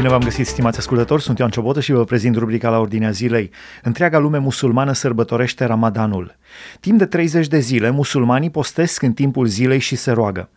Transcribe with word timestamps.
Bine 0.00 0.12
v-am 0.12 0.22
găsit, 0.22 0.46
stimați 0.46 0.78
ascultători, 0.78 1.22
sunt 1.22 1.38
Ioan 1.38 1.50
Ciobotă 1.50 1.80
și 1.80 1.92
vă 1.92 2.04
prezint 2.04 2.36
rubrica 2.36 2.68
la 2.70 2.78
ordinea 2.78 3.10
zilei. 3.10 3.50
Întreaga 3.82 4.18
lume 4.18 4.38
musulmană 4.38 4.92
sărbătorește 4.92 5.64
Ramadanul. 5.64 6.36
Timp 6.80 6.98
de 6.98 7.06
30 7.06 7.46
de 7.46 7.58
zile, 7.58 7.90
musulmanii 7.90 8.50
postesc 8.50 9.02
în 9.02 9.12
timpul 9.12 9.46
zilei 9.46 9.78
și 9.78 9.96
se 9.96 10.10
roagă. 10.10 10.48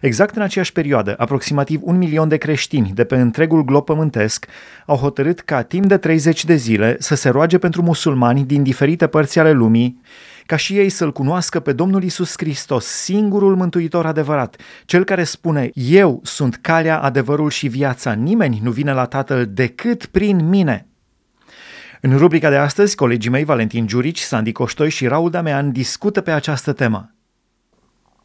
Exact 0.00 0.36
în 0.36 0.42
aceeași 0.42 0.72
perioadă, 0.72 1.14
aproximativ 1.18 1.80
un 1.82 1.98
milion 1.98 2.28
de 2.28 2.36
creștini 2.36 2.90
de 2.94 3.04
pe 3.04 3.16
întregul 3.16 3.64
glob 3.64 3.84
pământesc 3.84 4.46
au 4.86 4.96
hotărât 4.96 5.40
ca 5.40 5.62
timp 5.62 5.86
de 5.86 5.96
30 5.96 6.44
de 6.44 6.54
zile 6.54 6.96
să 6.98 7.14
se 7.14 7.28
roage 7.28 7.58
pentru 7.58 7.82
musulmani 7.82 8.44
din 8.44 8.62
diferite 8.62 9.06
părți 9.06 9.38
ale 9.38 9.52
lumii, 9.52 10.00
ca 10.46 10.56
și 10.56 10.76
ei 10.78 10.88
să-L 10.88 11.12
cunoască 11.12 11.60
pe 11.60 11.72
Domnul 11.72 12.02
Isus 12.02 12.32
Hristos, 12.36 12.84
singurul 12.84 13.56
mântuitor 13.56 14.06
adevărat, 14.06 14.56
cel 14.84 15.04
care 15.04 15.24
spune, 15.24 15.70
eu 15.74 16.20
sunt 16.24 16.58
calea, 16.60 17.00
adevărul 17.00 17.50
și 17.50 17.68
viața, 17.68 18.12
nimeni 18.12 18.60
nu 18.62 18.70
vine 18.70 18.92
la 18.92 19.04
Tatăl 19.04 19.46
decât 19.46 20.06
prin 20.06 20.48
mine. 20.48 20.86
În 22.00 22.16
rubrica 22.16 22.50
de 22.50 22.56
astăzi, 22.56 22.96
colegii 22.96 23.30
mei 23.30 23.44
Valentin 23.44 23.86
Giurici, 23.86 24.20
Sandy 24.20 24.52
Coștoi 24.52 24.90
și 24.90 25.06
Raul 25.06 25.30
Damean 25.30 25.72
discută 25.72 26.20
pe 26.20 26.30
această 26.30 26.72
temă. 26.72 27.14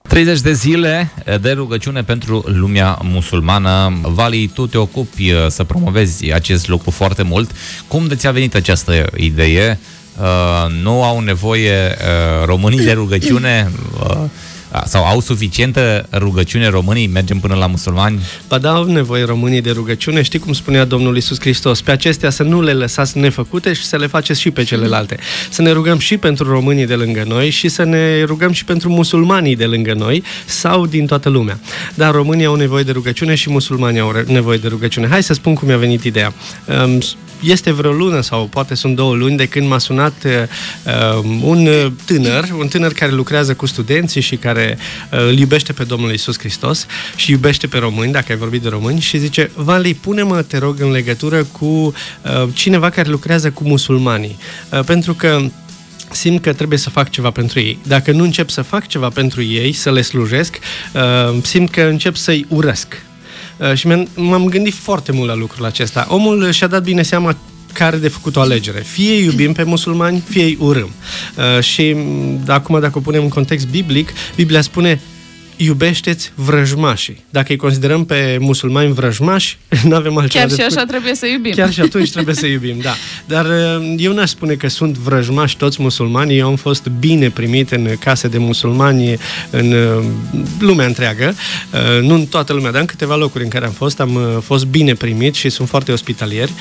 30 0.09 0.42
de 0.42 0.54
zile 0.54 1.12
de 1.42 1.52
rugăciune 1.52 2.04
pentru 2.04 2.44
lumea 2.45 3.00
musulmană. 3.04 4.00
Vali, 4.02 4.48
tu 4.48 4.67
te 4.67 4.78
ocupi 4.78 5.31
uh, 5.31 5.48
să 5.48 5.64
promovezi 5.64 6.31
acest 6.31 6.67
lucru 6.67 6.92
foarte 6.92 7.23
mult. 7.23 7.52
Cum 7.88 8.08
de 8.08 8.16
ți-a 8.16 8.31
venit 8.31 8.56
această 8.56 9.09
idee? 9.16 9.80
Uh, 10.20 10.72
nu 10.82 11.04
au 11.04 11.20
nevoie 11.20 11.72
uh, 11.72 12.46
românii 12.46 12.80
de 12.80 12.91
rugăciune? 12.91 13.72
Uh, 14.04 14.26
sau 14.86 15.05
au 15.05 15.20
suficientă 15.20 16.08
rugăciune 16.12 16.68
românii? 16.68 17.08
Mergem 17.08 17.40
până 17.40 17.55
la 17.55 17.68
musulmani? 17.68 18.20
Ba 18.48 18.58
da, 18.58 18.73
au 18.73 18.84
nevoie 18.84 19.23
românii 19.23 19.62
de 19.62 19.72
rugăciune. 19.72 20.22
Știi 20.22 20.40
cum 20.40 20.53
spunea 20.53 20.86
Domnul 20.86 21.17
Isus 21.17 21.40
Hristos? 21.40 21.81
Pe 21.81 21.92
acestea 21.92 22.30
să 22.30 22.44
nu 22.44 22.62
le 22.62 22.73
lăsați 22.73 23.17
nefăcute 23.17 23.73
și 23.73 23.84
să 23.84 23.97
le 23.97 24.08
faceți 24.08 24.40
și 24.40 24.52
pe 24.52 24.64
celelalte. 24.64 25.17
Să 25.50 25.62
ne 25.62 25.72
rugăm 25.72 26.00
și 26.00 26.17
pentru 26.17 26.50
românii 26.50 26.86
de 26.86 26.95
lângă 26.95 27.23
noi 27.28 27.50
și 27.50 27.67
să 27.67 27.84
ne 27.84 28.23
rugăm 28.23 28.52
și 28.52 28.66
pentru 28.66 28.90
musulmanii 28.90 29.56
de 29.56 29.66
lângă 29.66 29.94
noi 29.94 30.23
sau 30.45 30.86
din 30.86 31.06
toată 31.06 31.30
lumea. 31.30 31.59
Dar 31.94 32.14
românii 32.14 32.45
au 32.45 32.56
nevoie 32.56 32.84
de 32.84 32.92
rugăciune 32.92 33.36
și 33.36 33.50
musulmanii 33.50 34.00
au 34.00 34.14
nevoie 34.25 34.58
de 34.58 34.67
rugăciune. 34.67 35.08
Hai 35.08 35.23
să 35.23 35.34
spun 35.34 35.53
cum 35.53 35.67
mi-a 35.67 35.78
venit 35.78 36.03
ideea. 36.03 36.34
Um, 37.42 37.50
este 37.50 37.72
vreo 37.72 37.92
lună 37.92 38.22
sau 38.22 38.45
poate 38.45 38.76
sunt 38.76 38.95
două 38.95 39.16
luni 39.16 39.38
de 39.38 39.45
când 39.45 39.68
m-a 39.68 39.78
sunat 39.78 40.23
uh, 40.26 41.23
un 41.42 41.70
tânăr, 42.06 42.50
un 42.59 42.68
tânăr 42.68 42.94
care 42.94 43.12
lucrează 43.12 43.54
cu 43.54 43.66
studenții 43.66 44.22
și 44.22 44.36
care 44.36 44.78
uh, 45.12 45.20
îl 45.20 45.38
iubește 45.38 45.73
pe 45.73 45.84
Domnul 45.84 46.12
Isus 46.14 46.40
Hristos 46.40 46.86
și 47.16 47.31
iubește 47.31 47.68
pe 47.68 47.78
români, 47.78 48.12
dacă 48.12 48.26
ai 48.30 48.38
vorbit 48.38 48.62
de 48.62 48.70
români, 48.70 49.00
și 49.00 49.18
zice, 49.18 49.52
Vali, 49.56 49.94
pune-mă, 49.94 50.42
te 50.42 50.58
rog, 50.58 50.81
în 50.81 50.92
legătură 50.92 51.44
cu 51.44 51.66
uh, 51.66 51.94
cineva 52.54 52.90
care 52.90 53.09
lucrează 53.09 53.52
cu 53.52 53.64
musulmanii. 53.64 54.38
Uh, 54.72 54.80
pentru 54.86 55.14
că 55.14 55.42
simt 56.12 56.42
că 56.42 56.53
trebuie 56.53 56.78
să 56.78 56.90
fac 56.90 57.09
ceva 57.09 57.31
pentru 57.31 57.59
ei. 57.59 57.80
Dacă 57.88 58.12
nu 58.12 58.24
încep 58.24 58.50
să 58.50 58.62
fac 58.62 58.88
ceva 58.88 59.09
pentru 59.09 59.44
ei, 59.44 59.74
să 59.74 59.92
le 59.92 60.02
slujesc, 60.02 60.58
uh, 60.94 61.38
simt 61.44 61.70
că 61.70 61.81
încep 61.81 62.16
să-i 62.16 62.46
urăsc. 62.50 63.02
Uh, 63.60 63.74
și 63.74 63.88
m-am 64.16 64.46
gândit 64.46 64.74
foarte 64.74 65.12
mult 65.12 65.28
la 65.28 65.36
lucrul 65.36 65.66
acesta. 65.66 66.08
Omul 66.10 66.52
și-a 66.52 66.68
dat 66.68 66.84
bine 66.84 67.02
seama 67.02 67.36
care 67.74 67.98
de 67.98 68.08
făcut 68.08 68.36
o 68.36 68.42
alegere. 68.42 68.80
Fie 68.80 69.14
iubim 69.14 69.54
pe 69.54 69.64
musulmani, 69.64 70.24
fie 70.30 70.44
îi 70.44 70.58
urâm. 70.60 70.92
Uh, 71.38 71.64
și 71.64 71.96
acum, 72.48 72.80
dacă 72.80 72.98
o 72.98 73.02
punem 73.02 73.22
în 73.22 73.30
context 73.30 73.68
biblic, 73.68 74.10
Biblia 74.36 74.62
spune 74.62 75.02
iubește-ți 75.62 76.32
vrăjmașii. 76.36 77.24
Dacă 77.30 77.48
îi 77.50 77.56
considerăm 77.58 78.06
pe 78.06 78.38
musulmani 78.40 78.94
vrăjmași, 78.94 79.58
nu 79.88 79.96
avem 79.96 80.18
altceva 80.18 80.46
Chiar 80.46 80.58
și 80.58 80.62
așa 80.62 80.86
trebuie 80.86 81.16
să 81.16 81.28
iubim. 81.28 81.52
Chiar 81.56 81.72
și 81.72 81.82
atunci 81.82 82.12
trebuie 82.12 82.36
să 82.36 82.46
iubim, 82.46 82.80
da. 82.82 82.94
Dar 83.25 83.46
uh, 83.46 83.94
eu 83.98 84.14
n-aș 84.14 84.30
spune 84.30 84.53
că 84.53 84.68
sunt 84.68 84.98
vrăjmași 84.98 85.58
toți 85.58 85.81
musulmani. 85.81 86.38
Eu 86.38 86.48
am 86.48 86.56
fost 86.56 86.88
bine 87.00 87.30
primit 87.30 87.72
în 87.72 87.90
case 88.00 88.28
de 88.28 88.38
musulmani 88.38 89.18
în 89.50 89.72
uh, 89.72 90.06
lumea 90.59 90.86
întreagă. 90.86 91.36
Uh, 91.74 92.02
nu 92.02 92.14
în 92.14 92.25
toată 92.25 92.53
lumea, 92.53 92.72
dar 92.72 92.80
în 92.81 92.88
câteva 92.88 93.16
locuri 93.16 93.44
în 93.44 93.50
care 93.50 93.66
am 93.66 93.72
fost, 93.72 94.00
am 94.00 94.42
fost 94.44 94.66
bine 94.66 94.94
primit 94.94 95.36
și 95.36 95.50
sunt 95.50 95.68
foarte 95.68 95.92
ospitalieri. 95.92 96.52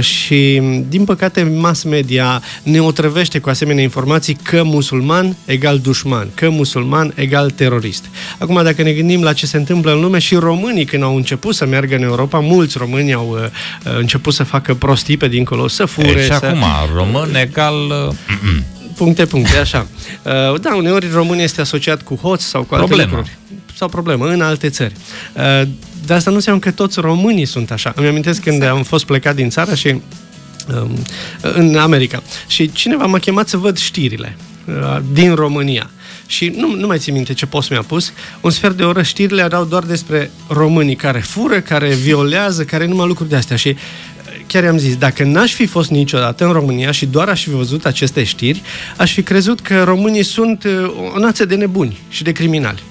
Și, 0.00 0.62
din 0.88 1.04
păcate, 1.04 1.42
mass 1.42 1.82
media 1.82 2.42
ne 2.62 2.80
otrăvește 2.80 3.38
cu 3.38 3.48
asemenea 3.48 3.82
informații 3.82 4.38
că 4.42 4.62
musulman 4.62 5.36
egal 5.44 5.78
dușman, 5.78 6.28
că 6.34 6.50
musulman 6.50 7.12
egal 7.14 7.50
terorist. 7.50 8.04
Acum, 8.38 8.62
dacă 8.62 8.82
ne 8.82 8.92
gândim 8.92 9.22
la 9.22 9.32
ce 9.32 9.46
se 9.46 9.56
întâmplă 9.56 9.92
în 9.92 10.00
lume 10.00 10.18
și 10.18 10.34
românii 10.34 10.84
când 10.84 11.02
au 11.02 11.16
început 11.16 11.54
să 11.54 11.66
meargă 11.66 11.94
în 11.94 12.02
Europa, 12.02 12.38
mulți 12.38 12.78
români 12.78 13.12
au 13.12 13.28
uh, 13.30 13.38
uh 13.92 13.98
început 13.98 14.34
să 14.34 14.42
facă 14.42 14.74
prostii 14.74 15.16
pe 15.16 15.28
dincolo, 15.28 15.68
să 15.68 15.84
fure. 15.84 16.08
E, 16.08 16.22
și 16.22 16.26
să... 16.26 16.46
acum, 16.46 16.64
român 16.94 17.34
egal... 17.34 17.74
Uh, 18.08 18.14
puncte, 18.96 19.26
puncte, 19.26 19.56
așa. 19.56 19.86
Uh, 20.22 20.60
da, 20.60 20.74
uneori 20.74 21.08
român 21.12 21.38
este 21.38 21.60
asociat 21.60 22.02
cu 22.02 22.14
hoț 22.14 22.42
sau 22.42 22.62
cu 22.62 22.74
alte 22.74 22.86
problemă. 22.86 23.10
lucruri. 23.10 23.36
Sau 23.76 23.88
problemă, 23.88 24.26
în 24.26 24.40
alte 24.40 24.68
țări. 24.68 24.92
Uh, 25.34 25.68
dar 26.06 26.16
asta 26.16 26.30
nu 26.30 26.36
înseamnă 26.36 26.60
că 26.60 26.70
toți 26.70 27.00
românii 27.00 27.44
sunt 27.44 27.70
așa. 27.70 27.92
Îmi 27.96 28.06
amintesc 28.06 28.42
când 28.42 28.62
am 28.62 28.82
fost 28.82 29.04
plecat 29.04 29.34
din 29.34 29.50
țară 29.50 29.74
și 29.74 29.88
um, 29.88 30.98
în 31.40 31.76
America. 31.76 32.22
Și 32.46 32.72
cineva 32.72 33.06
m-a 33.06 33.18
chemat 33.18 33.48
să 33.48 33.56
văd 33.56 33.78
știrile 33.78 34.36
uh, 34.64 34.98
din 35.12 35.34
România 35.34 35.90
și 36.30 36.52
nu, 36.56 36.74
nu 36.74 36.86
mai 36.86 36.98
țin 36.98 37.14
minte 37.14 37.32
ce 37.32 37.46
post 37.46 37.70
mi-a 37.70 37.82
pus, 37.82 38.12
un 38.40 38.50
sfert 38.50 38.76
de 38.76 38.82
oră 38.82 39.02
știrile 39.02 39.42
erau 39.42 39.64
doar 39.64 39.82
despre 39.82 40.30
românii 40.48 40.96
care 40.96 41.18
fură, 41.18 41.60
care 41.60 41.94
violează, 41.94 42.64
care 42.64 42.86
numai 42.86 43.06
lucruri 43.06 43.28
de 43.28 43.36
astea 43.36 43.56
și 43.56 43.76
chiar 44.46 44.62
i-am 44.62 44.78
zis, 44.78 44.96
dacă 44.96 45.24
n-aș 45.24 45.54
fi 45.54 45.66
fost 45.66 45.90
niciodată 45.90 46.44
în 46.44 46.52
România 46.52 46.90
și 46.90 47.06
doar 47.06 47.28
aș 47.28 47.42
fi 47.42 47.50
văzut 47.50 47.86
aceste 47.86 48.24
știri, 48.24 48.62
aș 48.96 49.12
fi 49.12 49.22
crezut 49.22 49.60
că 49.60 49.82
românii 49.82 50.22
sunt 50.22 50.64
uh, 50.64 50.92
o 51.14 51.18
nație 51.18 51.44
de 51.44 51.54
nebuni 51.54 51.98
și 52.08 52.22
de 52.22 52.32
criminali. 52.32 52.82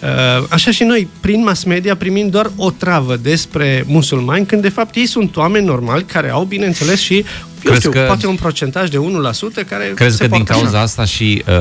Uh, 0.00 0.44
așa 0.48 0.70
și 0.70 0.82
noi, 0.82 1.08
prin 1.20 1.42
mass 1.42 1.64
media, 1.64 1.96
primim 1.96 2.28
doar 2.28 2.50
o 2.56 2.70
travă 2.70 3.16
despre 3.16 3.84
musulmani, 3.86 4.46
când 4.46 4.62
de 4.62 4.68
fapt 4.68 4.94
ei 4.94 5.06
sunt 5.06 5.36
oameni 5.36 5.66
normali 5.66 6.04
care 6.04 6.30
au, 6.30 6.44
bineînțeles, 6.44 7.00
și 7.00 7.24
eu 7.64 7.74
știu, 7.74 7.90
că, 7.90 8.04
poate 8.06 8.26
un 8.26 8.34
procentaj 8.34 8.88
de 8.88 8.96
1% 8.96 9.68
care 9.68 9.92
Crezi 9.94 10.18
că 10.18 10.26
din 10.26 10.44
cauza 10.44 10.68
așa. 10.68 10.80
asta 10.80 11.04
și 11.04 11.42
uh, 11.48 11.54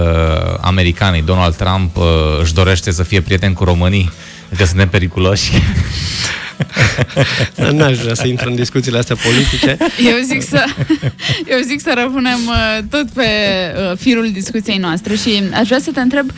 americanii, 0.62 1.22
Donald 1.22 1.56
Trump, 1.56 1.98
uh, 1.98 2.04
își 2.42 2.54
dorește 2.54 2.92
să 2.92 3.04
fie 3.04 3.22
prieten 3.22 3.54
cu 3.54 3.64
românii? 3.64 4.12
Că 4.58 4.66
suntem 4.66 4.90
periculoși? 4.90 5.52
N-aș 7.72 7.98
vrea 7.98 8.14
să 8.14 8.28
intru 8.28 8.50
în 8.50 8.56
discuțiile 8.56 8.98
astea 8.98 9.16
politice. 9.16 9.78
Eu 10.12 10.18
zic 10.24 10.42
să, 10.42 10.64
eu 11.54 11.60
zic 11.62 11.82
să 11.82 11.94
rămânem 11.96 12.40
uh, 12.48 12.78
tot 12.90 13.10
pe 13.10 13.28
uh, 13.92 13.98
firul 13.98 14.32
discuției 14.32 14.78
noastre 14.78 15.16
și 15.16 15.44
aș 15.54 15.68
vrea 15.68 15.80
să 15.80 15.92
te 15.92 16.00
întreb 16.00 16.32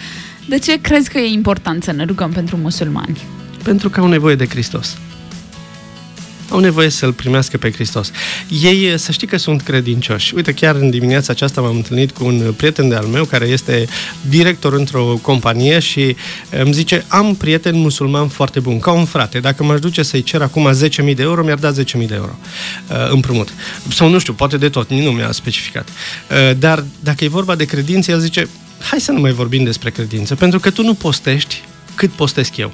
de 0.47 0.59
ce 0.59 0.81
crezi 0.81 1.09
că 1.09 1.17
e 1.17 1.27
important 1.31 1.83
să 1.83 1.91
ne 1.91 2.05
rugăm 2.05 2.31
pentru 2.31 2.57
musulmani? 2.57 3.21
Pentru 3.63 3.89
că 3.89 3.99
au 3.99 4.07
nevoie 4.07 4.35
de 4.35 4.47
Hristos 4.47 4.97
au 6.51 6.59
nevoie 6.59 6.89
să-L 6.89 7.13
primească 7.13 7.57
pe 7.57 7.71
Hristos. 7.71 8.11
Ei, 8.61 8.97
să 8.97 9.11
știi 9.11 9.27
că 9.27 9.37
sunt 9.37 9.61
credincioși. 9.61 10.35
Uite, 10.35 10.53
chiar 10.53 10.75
în 10.75 10.89
dimineața 10.89 11.31
aceasta 11.33 11.61
m-am 11.61 11.75
întâlnit 11.75 12.11
cu 12.11 12.25
un 12.25 12.53
prieten 12.57 12.89
de 12.89 12.95
al 12.95 13.05
meu 13.05 13.25
care 13.25 13.45
este 13.45 13.87
director 14.29 14.73
într-o 14.73 15.19
companie 15.21 15.79
și 15.79 16.15
îmi 16.49 16.73
zice, 16.73 17.05
am 17.07 17.35
prieten 17.35 17.75
musulman 17.75 18.27
foarte 18.27 18.59
bun, 18.59 18.79
ca 18.79 18.91
un 18.91 19.05
frate. 19.05 19.39
Dacă 19.39 19.63
m-aș 19.63 19.79
duce 19.79 20.03
să-i 20.03 20.23
cer 20.23 20.41
acum 20.41 20.71
10.000 20.73 21.15
de 21.15 21.21
euro, 21.21 21.43
mi-ar 21.43 21.57
da 21.57 21.71
10.000 21.71 21.75
de 22.07 22.13
euro 22.13 22.35
uh, 22.89 23.11
împrumut. 23.11 23.53
Sau 23.93 24.09
nu 24.09 24.19
știu, 24.19 24.33
poate 24.33 24.57
de 24.57 24.69
tot, 24.69 24.89
nu 24.89 25.11
mi-a 25.11 25.31
specificat. 25.31 25.89
Uh, 25.89 26.57
dar 26.57 26.85
dacă 26.99 27.23
e 27.23 27.27
vorba 27.27 27.55
de 27.55 27.65
credință, 27.65 28.11
el 28.11 28.19
zice, 28.19 28.49
hai 28.89 29.01
să 29.01 29.11
nu 29.11 29.19
mai 29.19 29.31
vorbim 29.31 29.63
despre 29.63 29.89
credință, 29.89 30.35
pentru 30.35 30.59
că 30.59 30.69
tu 30.69 30.83
nu 30.83 30.93
postești 30.93 31.63
cât 31.95 32.09
postesc 32.09 32.57
eu 32.57 32.71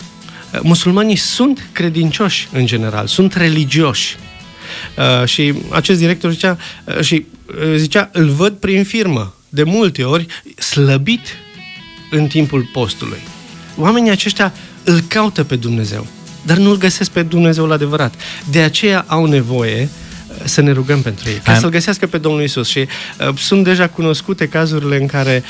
musulmanii 0.62 1.16
sunt 1.16 1.68
credincioși 1.72 2.48
în 2.52 2.66
general, 2.66 3.08
sunt 3.08 3.34
religioși. 3.34 4.16
Uh, 4.98 5.28
și 5.28 5.54
acest 5.70 6.00
director 6.00 6.32
zicea, 6.32 6.58
uh, 6.84 7.02
și 7.02 7.26
uh, 7.46 7.76
zicea, 7.76 8.10
îl 8.14 8.30
văd 8.30 8.54
prin 8.54 8.84
firmă, 8.84 9.34
de 9.50 9.64
multe 9.64 10.04
ori, 10.04 10.26
slăbit 10.58 11.28
în 12.12 12.28
timpul 12.28 12.70
postului. 12.74 13.20
Oamenii 13.78 14.12
aceștia 14.12 14.54
îl 14.84 15.00
caută 15.00 15.44
pe 15.44 15.56
Dumnezeu, 15.56 16.08
dar 16.46 16.58
nu 16.58 16.70
îl 16.70 16.78
găsesc 16.78 17.12
pe 17.12 17.24
Dumnezeul 17.24 17.72
adevărat. 17.72 18.14
De 18.52 18.62
aceea 18.62 19.06
au 19.08 19.26
nevoie 19.26 19.82
uh, 19.82 20.06
să 20.48 20.62
ne 20.62 20.72
rugăm 20.72 21.02
pentru 21.02 21.30
ei, 21.30 21.42
ca 21.44 21.54
Am... 21.54 21.60
să-L 21.60 21.70
găsească 21.70 22.08
pe 22.08 22.18
Domnul 22.18 22.44
Isus. 22.44 22.68
Și 22.68 22.80
uh, 22.80 23.38
sunt 23.38 23.64
deja 23.64 23.88
cunoscute 23.88 24.48
cazurile 24.48 24.98
în 24.98 25.06
care 25.06 25.44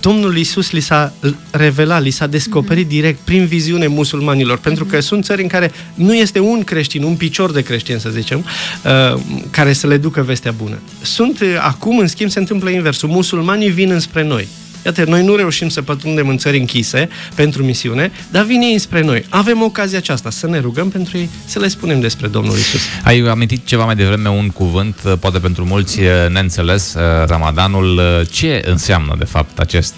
Domnul 0.00 0.36
Isus 0.36 0.70
li 0.70 0.80
s-a 0.80 1.12
revelat, 1.50 2.02
li 2.02 2.10
s-a 2.10 2.26
descoperit 2.26 2.86
mm-hmm. 2.86 2.88
direct 2.88 3.18
prin 3.18 3.46
viziune 3.46 3.86
musulmanilor, 3.86 4.58
pentru 4.58 4.84
că 4.84 5.00
sunt 5.00 5.24
țări 5.24 5.42
în 5.42 5.48
care 5.48 5.72
nu 5.94 6.14
este 6.14 6.38
un 6.38 6.64
creștin, 6.64 7.02
un 7.02 7.14
picior 7.14 7.52
de 7.52 7.62
creștin, 7.62 7.98
să 7.98 8.08
zicem, 8.10 8.44
uh, 8.84 9.20
care 9.50 9.72
să 9.72 9.86
le 9.86 9.96
ducă 9.96 10.22
vestea 10.22 10.52
bună. 10.52 10.78
Sunt, 11.02 11.40
uh, 11.40 11.48
acum, 11.60 11.98
în 11.98 12.06
schimb, 12.06 12.30
se 12.30 12.38
întâmplă 12.38 12.70
inversul. 12.70 13.08
Musulmanii 13.08 13.70
vin 13.70 13.90
înspre 13.90 14.22
noi 14.22 14.48
Iată, 14.84 15.04
noi 15.04 15.24
nu 15.24 15.34
reușim 15.34 15.68
să 15.68 15.82
pătrundem 15.82 16.28
în 16.28 16.36
țări 16.36 16.58
închise 16.58 17.08
pentru 17.34 17.64
misiune, 17.64 18.12
dar 18.30 18.44
vin 18.44 18.60
ei 18.60 18.78
spre 18.78 19.02
noi. 19.02 19.24
Avem 19.28 19.62
ocazia 19.62 19.98
aceasta 19.98 20.30
să 20.30 20.46
ne 20.46 20.58
rugăm 20.58 20.88
pentru 20.88 21.16
ei, 21.16 21.28
să 21.44 21.58
le 21.58 21.68
spunem 21.68 22.00
despre 22.00 22.26
Domnul 22.28 22.56
Isus. 22.56 22.80
Ai 23.04 23.18
amintit 23.18 23.66
ceva 23.66 23.84
mai 23.84 23.96
devreme 23.96 24.28
un 24.28 24.48
cuvânt, 24.48 24.96
uh, 25.04 25.12
poate 25.20 25.38
pentru 25.38 25.64
mulți 25.64 26.00
uh, 26.00 26.06
neînțeles, 26.28 26.94
uh, 26.94 27.26
Ramadanul. 27.26 28.00
Ce 28.30 28.62
înseamnă, 28.64 29.14
de 29.18 29.24
fapt, 29.24 29.58
acest 29.58 29.94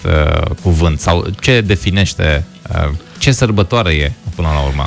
cuvânt 0.61 0.99
sau 0.99 1.27
ce 1.39 1.61
definește 1.61 2.43
ce 3.17 3.31
sărbătoare 3.31 3.93
e 3.93 4.11
până 4.35 4.47
la 4.47 4.59
urmă? 4.59 4.85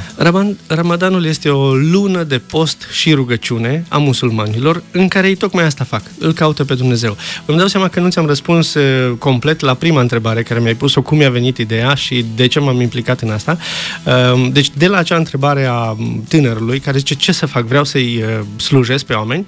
Ramadanul 0.66 1.24
este 1.24 1.48
o 1.48 1.74
lună 1.74 2.22
de 2.22 2.38
post 2.38 2.86
și 2.90 3.12
rugăciune 3.12 3.84
a 3.88 3.96
musulmanilor 3.96 4.82
în 4.90 5.08
care 5.08 5.28
ei 5.28 5.34
tocmai 5.34 5.64
asta 5.64 5.84
fac, 5.84 6.02
îl 6.18 6.32
caută 6.32 6.64
pe 6.64 6.74
Dumnezeu. 6.74 7.16
Îmi 7.46 7.58
dau 7.58 7.66
seama 7.66 7.88
că 7.88 8.00
nu 8.00 8.08
ți-am 8.08 8.26
răspuns 8.26 8.74
uh, 8.74 9.12
complet 9.18 9.60
la 9.60 9.74
prima 9.74 10.00
întrebare 10.00 10.42
care 10.42 10.60
mi-ai 10.60 10.74
pus-o, 10.74 11.02
cum 11.02 11.16
mi-a 11.16 11.30
venit 11.30 11.56
ideea 11.58 11.94
și 11.94 12.24
de 12.34 12.46
ce 12.46 12.60
m-am 12.60 12.80
implicat 12.80 13.20
în 13.20 13.30
asta. 13.30 13.58
Uh, 14.04 14.48
deci 14.52 14.70
de 14.76 14.86
la 14.86 14.96
acea 14.96 15.16
întrebare 15.16 15.66
a 15.70 15.96
tânărului 16.28 16.80
care 16.80 16.98
zice 16.98 17.14
ce 17.14 17.32
să 17.32 17.46
fac, 17.46 17.64
vreau 17.64 17.84
să-i 17.84 18.22
uh, 18.22 18.44
slujesc 18.56 19.04
pe 19.04 19.12
oameni 19.12 19.46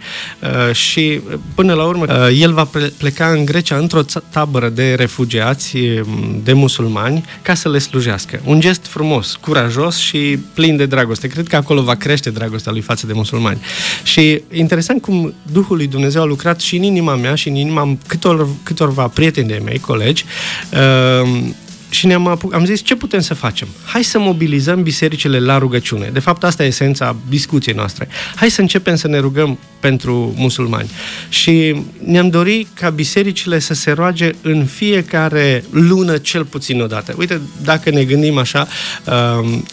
și 0.72 1.20
până 1.54 1.72
la 1.72 1.84
urmă 1.84 2.28
el 2.28 2.52
va 2.52 2.68
pleca 2.98 3.26
în 3.26 3.44
Grecia 3.44 3.76
într-o 3.76 4.00
tabără 4.30 4.68
de 4.68 4.94
refugiați, 4.94 5.76
de 6.42 6.52
musulmani, 6.52 7.24
ca 7.42 7.54
să 7.54 7.68
le 7.68 7.78
slujească. 7.78 8.19
Un 8.44 8.60
gest 8.60 8.86
frumos, 8.86 9.38
curajos 9.40 9.96
și 9.96 10.38
plin 10.54 10.76
de 10.76 10.86
dragoste. 10.86 11.28
Cred 11.28 11.46
că 11.48 11.56
acolo 11.56 11.82
va 11.82 11.94
crește 11.94 12.30
dragostea 12.30 12.72
lui 12.72 12.80
față 12.80 13.06
de 13.06 13.12
musulmani. 13.12 13.60
Și 14.02 14.42
interesant 14.52 15.02
cum 15.02 15.34
Duhul 15.52 15.76
lui 15.76 15.86
Dumnezeu 15.86 16.22
a 16.22 16.24
lucrat 16.24 16.60
și 16.60 16.76
în 16.76 16.82
inima 16.82 17.14
mea 17.14 17.34
și 17.34 17.48
în 17.48 17.54
inima 17.54 17.96
câtor, 18.06 18.48
câtorva 18.62 19.08
prieteni 19.08 19.48
de 19.48 19.60
mei, 19.64 19.78
colegi, 19.78 20.24
uh, 20.72 21.40
și 21.90 22.06
ne-am 22.06 22.26
apuc, 22.26 22.54
am 22.54 22.64
zis 22.64 22.80
ce 22.80 22.96
putem 22.96 23.20
să 23.20 23.34
facem. 23.34 23.68
Hai 23.84 24.04
să 24.04 24.18
mobilizăm 24.18 24.82
bisericile 24.82 25.38
la 25.38 25.58
rugăciune. 25.58 26.10
De 26.12 26.18
fapt, 26.18 26.44
asta 26.44 26.64
e 26.64 26.66
esența 26.66 27.16
discuției 27.28 27.74
noastre. 27.74 28.08
Hai 28.34 28.50
să 28.50 28.60
începem 28.60 28.96
să 28.96 29.08
ne 29.08 29.18
rugăm 29.18 29.58
pentru 29.80 30.34
musulmani. 30.36 30.90
Și 31.28 31.82
ne-am 32.04 32.28
dorit 32.28 32.68
ca 32.74 32.90
bisericile 32.90 33.58
să 33.58 33.74
se 33.74 33.90
roage 33.90 34.30
în 34.42 34.64
fiecare 34.64 35.64
lună 35.70 36.18
cel 36.18 36.44
puțin 36.44 36.80
o 36.80 36.86
dată. 36.86 37.14
Uite, 37.18 37.40
dacă 37.62 37.90
ne 37.90 38.04
gândim 38.04 38.38
așa, 38.38 38.68
um, 39.40 39.64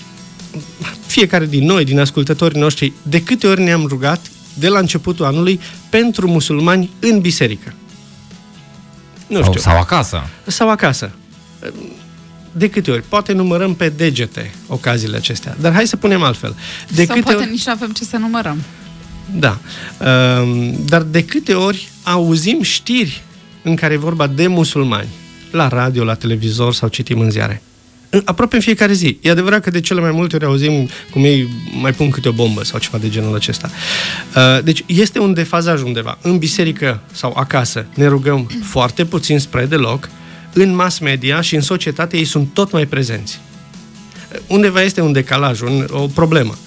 fiecare 1.06 1.46
din 1.46 1.66
noi, 1.66 1.84
din 1.84 2.00
ascultătorii 2.00 2.60
noștri, 2.60 2.94
de 3.02 3.24
câte 3.24 3.48
ori 3.48 3.62
ne-am 3.62 3.86
rugat 3.88 4.32
de 4.54 4.68
la 4.68 4.80
începutul 4.80 5.26
anului 5.26 5.60
pentru 5.90 6.28
musulmani 6.28 6.90
în 7.00 7.20
biserică. 7.20 7.74
Nu 9.28 9.44
știu. 9.44 9.60
Sau, 9.60 9.72
sau 9.72 9.80
acasă. 9.80 10.28
Sau 10.46 10.70
acasă 10.70 11.12
de 12.58 12.70
câte 12.70 12.92
ori? 12.92 13.04
Poate 13.10 13.34
numărăm 13.34 13.76
pe 13.76 13.90
degete 13.90 14.52
ocaziile 14.68 15.18
acestea. 15.18 15.56
Dar 15.60 15.74
hai 15.74 15.88
să 15.88 15.96
punem 15.96 16.24
altfel. 16.24 16.56
De 16.88 17.06
Sau 17.06 17.16
câte 17.16 17.22
poate 17.22 17.44
ori... 17.44 17.52
nici 17.52 17.66
nu 17.66 17.72
avem 17.72 17.92
ce 17.92 18.04
să 18.04 18.18
numărăm. 18.18 18.58
Da. 19.36 19.58
Ehm, 20.02 20.86
dar 20.86 21.02
de 21.02 21.24
câte 21.24 21.54
ori 21.54 21.90
auzim 22.04 22.62
știri 22.62 23.24
în 23.64 23.76
care 23.76 23.94
e 23.94 23.98
vorba 23.98 24.28
de 24.28 24.48
musulmani, 24.48 25.08
la 25.52 25.68
radio, 25.68 26.04
la 26.04 26.14
televizor 26.14 26.74
sau 26.74 26.90
citim 26.90 27.20
în 27.20 27.30
ziare? 27.30 27.62
Aproape 28.26 28.56
în 28.56 28.62
fiecare 28.62 28.94
zi. 28.94 29.18
E 29.22 29.30
adevărat 29.30 29.62
că 29.62 29.70
de 29.70 29.80
cele 29.80 30.02
mai 30.02 30.12
multe 30.12 30.36
ori 30.36 30.46
auzim 30.46 30.90
cum 31.12 31.24
ei 31.24 31.50
mai 31.82 31.94
pun 31.94 32.10
câte 32.10 32.28
o 32.28 32.32
bombă 32.32 32.64
sau 32.64 32.80
ceva 32.80 32.98
de 32.98 33.10
genul 33.10 33.36
acesta. 33.36 33.70
Ehm, 34.36 34.64
deci 34.64 34.84
este 34.86 35.20
un 35.20 35.34
defazaj 35.34 35.82
undeva. 35.82 36.18
În 36.22 36.38
biserică 36.38 37.02
sau 37.12 37.34
acasă 37.36 37.86
ne 37.96 38.08
rugăm 38.08 38.50
foarte 38.64 39.06
puțin 39.06 39.40
spre 39.40 39.66
deloc, 39.66 40.10
în 40.64 40.76
mass 40.76 41.00
media 41.00 41.42
și 41.42 41.56
în 41.56 41.62
societate 41.62 42.18
ei 42.18 42.26
sunt 42.26 42.54
tot 42.54 42.72
mai 42.72 42.86
prezenți. 42.86 43.40
Undeva 44.48 44.82
este 44.82 45.02
un 45.02 45.12
decalaj, 45.12 45.62
un, 45.62 45.88
o 45.90 46.08
problemă. 46.08 46.58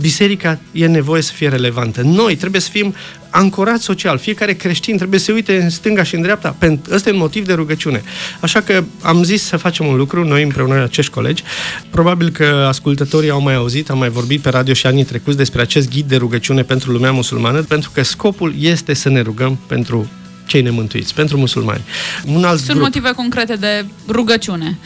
Biserica 0.00 0.58
e 0.72 0.86
nevoie 0.86 1.22
să 1.22 1.32
fie 1.32 1.48
relevantă. 1.48 2.00
Noi 2.02 2.36
trebuie 2.36 2.60
să 2.60 2.70
fim 2.70 2.94
ancorați 3.30 3.84
social. 3.84 4.18
Fiecare 4.18 4.52
creștin 4.52 4.96
trebuie 4.96 5.18
să 5.18 5.24
se 5.24 5.32
uite 5.32 5.62
în 5.62 5.70
stânga 5.70 6.02
și 6.02 6.14
în 6.14 6.22
dreapta. 6.22 6.56
Ăsta 6.90 7.08
e 7.08 7.12
un 7.12 7.18
motiv 7.18 7.46
de 7.46 7.52
rugăciune. 7.52 8.02
Așa 8.40 8.60
că 8.60 8.84
am 9.02 9.22
zis 9.22 9.42
să 9.42 9.56
facem 9.56 9.86
un 9.86 9.96
lucru, 9.96 10.24
noi 10.24 10.42
împreună 10.42 10.82
acești 10.82 11.12
colegi. 11.12 11.42
Probabil 11.90 12.30
că 12.30 12.44
ascultătorii 12.68 13.30
au 13.30 13.40
mai 13.40 13.54
auzit, 13.54 13.90
am 13.90 13.98
mai 13.98 14.08
vorbit 14.08 14.40
pe 14.40 14.48
radio 14.48 14.74
și 14.74 14.86
anii 14.86 15.04
trecuți 15.04 15.36
despre 15.36 15.60
acest 15.60 15.90
ghid 15.90 16.08
de 16.08 16.16
rugăciune 16.16 16.62
pentru 16.62 16.90
lumea 16.90 17.12
musulmană, 17.12 17.62
pentru 17.62 17.90
că 17.94 18.02
scopul 18.02 18.54
este 18.58 18.94
să 18.94 19.08
ne 19.08 19.20
rugăm 19.20 19.58
pentru 19.66 20.08
cei 20.50 20.62
nemântuiți, 20.62 21.14
pentru 21.14 21.38
musulmani. 21.38 21.80
Un 22.34 22.44
alt 22.44 22.58
Sunt 22.58 22.70
grup. 22.70 22.82
motive 22.82 23.12
concrete 23.12 23.54
de 23.54 23.84
rugăciune. 24.08 24.78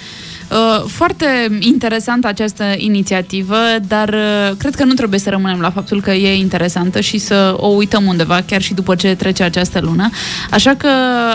Uh, 0.51 0.85
foarte 0.87 1.59
interesantă 1.61 2.27
această 2.27 2.65
inițiativă, 2.77 3.57
dar 3.89 4.09
uh, 4.09 4.57
cred 4.59 4.75
că 4.75 4.85
nu 4.85 4.93
trebuie 4.93 5.21
să 5.21 5.31
rămânem 5.31 5.61
la 5.61 5.71
faptul 5.71 6.01
că 6.01 6.11
e 6.11 6.39
interesantă 6.39 7.01
și 7.01 7.19
să 7.19 7.55
o 7.57 7.67
uităm 7.67 8.05
undeva, 8.07 8.41
chiar 8.47 8.63
și 8.63 8.75
după 8.75 8.95
ce 8.95 9.15
trece 9.15 9.43
această 9.43 9.81
lună. 9.81 10.11
Așa 10.51 10.75
că 10.75 10.89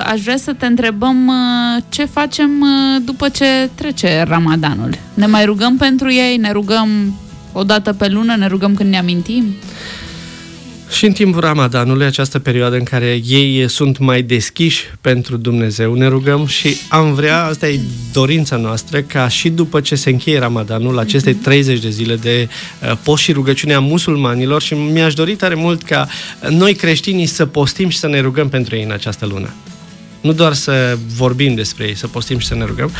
aș 0.06 0.22
vrea 0.22 0.38
să 0.38 0.54
te 0.54 0.66
întrebăm 0.66 1.28
uh, 1.28 1.84
ce 1.90 2.06
facem 2.06 2.50
după 3.06 3.30
ce 3.30 3.70
trece 3.76 4.24
Ramadanul. 4.28 4.98
Ne 5.14 5.26
mai 5.26 5.46
rugăm 5.46 5.78
pentru 5.78 6.12
ei? 6.12 6.38
Ne 6.38 6.52
rugăm 6.52 6.90
o 7.52 7.64
dată 7.64 7.94
pe 7.94 8.08
lună? 8.08 8.36
Ne 8.36 8.48
rugăm 8.48 8.74
când 8.74 8.90
ne 8.90 8.98
amintim? 8.98 9.46
Și 10.92 11.06
în 11.06 11.12
timpul 11.12 11.42
Ramadanului, 11.42 12.06
această 12.06 12.40
perioadă 12.40 12.76
în 12.76 12.84
care 12.84 13.22
ei 13.26 13.70
sunt 13.70 13.98
mai 13.98 14.22
deschiși 14.22 14.84
pentru 15.02 15.38
Dumnezeu, 15.38 15.94
ne 15.94 16.08
rugăm 16.08 16.46
și 16.46 16.76
am 16.90 17.14
vrea, 17.14 17.44
asta 17.44 17.68
e 17.68 17.80
dorința 18.14 18.56
noastră, 18.56 19.02
ca 19.02 19.28
și 19.28 19.50
după 19.50 19.82
ce 19.82 19.96
se 19.96 20.10
încheie 20.10 20.40
Ramadanul, 20.40 21.00
aceste 21.00 21.34
30 21.34 21.74
mhm. 21.74 21.84
de 21.84 21.90
zile 21.90 22.16
de 22.16 22.48
uh, 22.84 22.98
post 23.04 23.24
și 23.24 23.32
rugăciune 23.32 23.74
a 23.74 23.80
musulmanilor 23.80 24.62
și 24.62 24.74
mi-aș 24.74 25.14
dori 25.14 25.36
tare 25.36 25.56
mult 25.56 25.84
ca 25.84 26.08
noi 26.50 26.74
creștinii 26.74 27.26
să 27.26 27.46
postim 27.46 27.90
și 27.90 27.98
să 27.98 28.08
ne 28.08 28.20
rugăm 28.20 28.50
pentru 28.50 28.76
ei 28.76 28.84
în 28.84 28.92
această 28.92 29.26
lună 29.26 29.54
nu 30.22 30.34
doar 30.34 30.54
să 30.54 30.98
vorbim 31.16 31.56
despre 31.56 31.88
ei, 31.88 31.96
să 31.96 32.08
postim 32.08 32.38
și 32.38 32.48
să 32.48 32.56
ne 32.56 32.66
rugăm. 32.66 32.92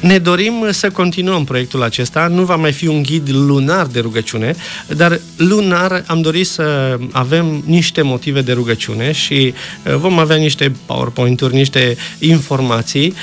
Ne 0.00 0.18
dorim 0.18 0.66
să 0.70 0.90
continuăm 0.90 1.44
proiectul 1.44 1.82
acesta. 1.82 2.26
Nu 2.26 2.44
va 2.44 2.56
mai 2.56 2.72
fi 2.72 2.86
un 2.86 3.02
ghid 3.02 3.28
lunar 3.30 3.86
de 3.86 4.00
rugăciune, 4.00 4.54
dar 4.96 5.20
lunar 5.36 6.04
am 6.06 6.20
dorit 6.20 6.46
să 6.46 6.98
avem 7.10 7.62
niște 7.66 8.02
motive 8.02 8.40
de 8.40 8.52
rugăciune 8.52 9.12
și 9.12 9.54
vom 9.96 10.18
avea 10.18 10.36
niște 10.36 10.72
PowerPoint-uri, 10.86 11.54
niște 11.54 11.96
informații 12.18 13.14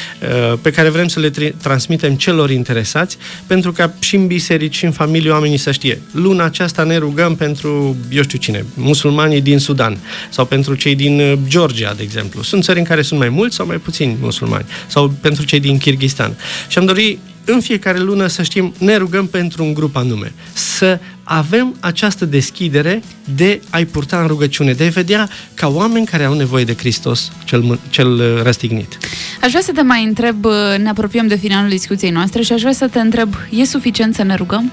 pe 0.61 0.71
care 0.71 0.89
vrem 0.89 1.07
să 1.07 1.19
le 1.19 1.29
transmitem 1.61 2.15
celor 2.15 2.49
interesați, 2.49 3.17
pentru 3.47 3.71
ca 3.71 3.94
și 3.99 4.15
în 4.15 4.27
biserici 4.27 4.75
și 4.75 4.85
în 4.85 4.91
familie 4.91 5.31
oamenii 5.31 5.57
să 5.57 5.71
știe. 5.71 6.01
Luna 6.11 6.44
aceasta 6.44 6.83
ne 6.83 6.97
rugăm 6.97 7.35
pentru, 7.35 7.95
eu 8.09 8.23
știu 8.23 8.37
cine, 8.37 8.66
musulmanii 8.73 9.42
din 9.42 9.59
Sudan 9.59 9.97
sau 10.30 10.45
pentru 10.45 10.75
cei 10.75 10.95
din 10.95 11.39
Georgia, 11.47 11.94
de 11.97 12.04
exemplu. 12.04 12.42
Sunt 12.42 12.63
țări 12.63 12.80
în 12.80 12.85
care 12.85 13.01
sunt 13.01 13.19
mai 13.19 13.30
mulți 13.37 13.56
sau 13.56 13.65
mai 13.65 13.77
puțini 13.77 14.17
musulmani, 14.21 14.65
sau 14.87 15.13
pentru 15.21 15.45
cei 15.45 15.59
din 15.59 15.77
Kirghistan. 15.77 16.37
Și 16.67 16.77
am 16.77 16.85
dorit 16.85 17.19
în 17.45 17.59
fiecare 17.61 17.99
lună 17.99 18.27
să 18.27 18.44
știm, 18.44 18.73
ne 18.77 18.95
rugăm 18.95 19.27
pentru 19.27 19.63
un 19.63 19.73
grup 19.73 19.95
anume, 19.95 20.33
să 20.53 20.99
avem 21.23 21.75
această 21.79 22.25
deschidere 22.25 23.01
de 23.35 23.61
a-i 23.69 23.85
purta 23.85 24.21
în 24.21 24.27
rugăciune, 24.27 24.73
de 24.73 24.83
a 24.83 24.89
vedea 24.89 25.29
ca 25.53 25.67
oameni 25.67 26.06
care 26.06 26.23
au 26.23 26.33
nevoie 26.33 26.63
de 26.63 26.75
Hristos 26.75 27.31
cel, 27.45 27.79
cel 27.89 28.11
uh, 28.11 28.41
răstignit. 28.44 28.97
Aș 29.41 29.49
vrea 29.49 29.61
să 29.61 29.71
te 29.71 29.81
mai 29.81 30.03
întreb, 30.03 30.45
uh, 30.45 30.53
ne 30.77 30.89
apropiem 30.89 31.27
de 31.27 31.35
finalul 31.35 31.69
discuției 31.69 32.11
noastre 32.11 32.41
și 32.41 32.53
aș 32.53 32.59
vrea 32.59 32.73
să 32.73 32.87
te 32.87 32.99
întreb, 32.99 33.33
e 33.49 33.65
suficient 33.65 34.15
să 34.15 34.23
ne 34.23 34.35
rugăm? 34.35 34.71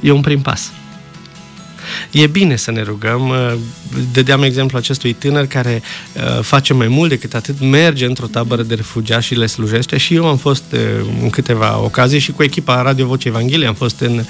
E 0.00 0.10
un 0.10 0.20
prim 0.20 0.40
pas. 0.40 0.72
E 2.10 2.26
bine 2.26 2.56
să 2.56 2.70
ne 2.70 2.82
rugăm. 2.82 3.28
Uh, 3.28 3.52
dădeam 4.12 4.42
exemplu 4.42 4.78
acestui 4.78 5.12
tânăr 5.12 5.46
care 5.46 5.82
uh, 6.14 6.42
face 6.42 6.72
mai 6.74 6.88
mult 6.88 7.08
decât 7.08 7.34
atât, 7.34 7.60
merge 7.60 8.04
într-o 8.04 8.26
tabără 8.26 8.62
de 8.62 8.74
refugiați 8.74 9.26
și 9.26 9.34
le 9.34 9.46
slujește 9.46 9.96
și 9.96 10.14
eu 10.14 10.26
am 10.26 10.36
fost 10.36 10.64
uh, 10.72 10.78
în 11.22 11.30
câteva 11.30 11.78
ocazii 11.78 12.18
și 12.18 12.32
cu 12.32 12.42
echipa 12.42 12.82
Radio 12.82 13.06
Voce 13.06 13.28
Evanghelie 13.28 13.66
am 13.66 13.74
fost 13.74 14.00
în 14.00 14.24